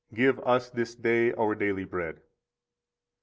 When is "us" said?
0.47-0.69